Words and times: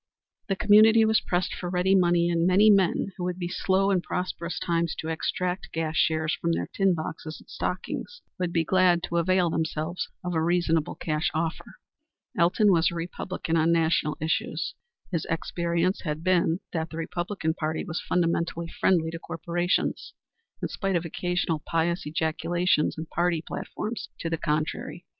The 0.47 0.55
community 0.55 1.05
was 1.05 1.21
pressed 1.21 1.53
for 1.53 1.69
ready 1.69 1.93
money, 1.93 2.27
and 2.27 2.47
many 2.47 2.71
men 2.71 3.11
who 3.17 3.23
would 3.25 3.37
be 3.37 3.47
slow 3.47 3.91
in 3.91 4.01
prosperous 4.01 4.57
times 4.57 4.95
to 4.95 5.09
extract 5.09 5.71
gas 5.71 5.95
shares 5.95 6.33
from 6.41 6.53
their 6.53 6.65
tin 6.73 6.95
boxes 6.95 7.39
and 7.39 7.47
stockings 7.47 8.23
would 8.39 8.51
be 8.51 8.63
glad 8.63 9.03
to 9.03 9.17
avail 9.17 9.51
themselves 9.51 10.09
of 10.23 10.33
a 10.33 10.41
reasonable 10.41 10.95
cash 10.95 11.29
offer. 11.35 11.75
Elton 12.35 12.71
was 12.71 12.89
a 12.89 12.95
Republican 12.95 13.55
on 13.55 13.71
national 13.71 14.17
issues. 14.19 14.73
His 15.11 15.25
experience 15.29 16.01
had 16.01 16.23
been 16.23 16.61
that 16.73 16.89
the 16.89 16.97
Republican 16.97 17.53
Party 17.53 17.85
was 17.85 18.01
fundamentally 18.01 18.69
friendly 18.69 19.11
to 19.11 19.19
corporations, 19.19 20.15
in 20.63 20.67
spite 20.69 20.95
of 20.95 21.05
occasional 21.05 21.61
pious 21.67 22.07
ejaculations 22.07 22.95
in 22.97 23.05
party 23.05 23.43
platforms 23.47 24.09
to 24.21 24.31
the 24.31 24.37
contrary. 24.39 25.05